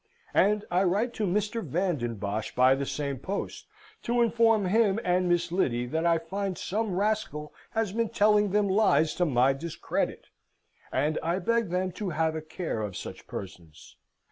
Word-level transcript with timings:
And 0.33 0.65
I 0.71 0.81
write 0.81 1.13
to 1.13 1.27
Mr. 1.27 1.63
Van 1.63 1.97
den 1.99 2.15
Bosch 2.15 2.53
by 2.53 2.73
the 2.73 2.87
same 2.87 3.19
post, 3.19 3.67
to 4.01 4.23
inform 4.23 4.65
him 4.65 4.99
and 5.03 5.29
Miss 5.29 5.51
Lyddy 5.51 5.85
that 5.85 6.07
I 6.07 6.17
find 6.17 6.57
some 6.57 6.95
rascal 6.97 7.53
has 7.73 7.91
been 7.91 8.09
telling 8.09 8.49
them 8.49 8.67
lies 8.67 9.13
to 9.13 9.25
my 9.27 9.53
discredit, 9.53 10.29
and 10.91 11.19
to 11.23 11.39
beg 11.41 11.69
them 11.69 11.91
to 11.91 12.09
have 12.09 12.35
a 12.35 12.41
care 12.41 12.81
of 12.81 12.97
such 12.97 13.27
persons." 13.27 13.95